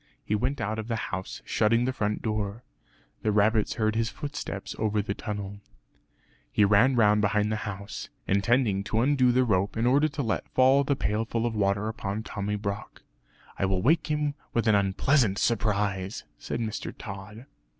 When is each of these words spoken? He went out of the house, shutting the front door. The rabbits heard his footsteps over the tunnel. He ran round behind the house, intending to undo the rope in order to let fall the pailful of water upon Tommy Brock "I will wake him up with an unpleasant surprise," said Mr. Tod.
He 0.25 0.33
went 0.33 0.59
out 0.59 0.79
of 0.79 0.87
the 0.87 0.95
house, 0.95 1.43
shutting 1.45 1.85
the 1.85 1.93
front 1.93 2.23
door. 2.23 2.63
The 3.21 3.31
rabbits 3.31 3.75
heard 3.75 3.95
his 3.95 4.09
footsteps 4.09 4.75
over 4.79 4.99
the 4.99 5.13
tunnel. 5.13 5.59
He 6.51 6.65
ran 6.65 6.95
round 6.95 7.21
behind 7.21 7.51
the 7.51 7.55
house, 7.69 8.09
intending 8.25 8.83
to 8.85 9.01
undo 9.01 9.31
the 9.31 9.43
rope 9.43 9.77
in 9.77 9.85
order 9.85 10.07
to 10.07 10.23
let 10.23 10.49
fall 10.49 10.83
the 10.83 10.95
pailful 10.95 11.45
of 11.45 11.53
water 11.53 11.87
upon 11.87 12.23
Tommy 12.23 12.55
Brock 12.55 13.03
"I 13.59 13.65
will 13.67 13.83
wake 13.83 14.07
him 14.09 14.29
up 14.29 14.33
with 14.55 14.67
an 14.67 14.73
unpleasant 14.73 15.37
surprise," 15.37 16.23
said 16.39 16.59
Mr. 16.59 16.91
Tod. 16.97 17.45